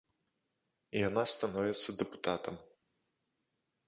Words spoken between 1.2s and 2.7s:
становіцца дэпутатам.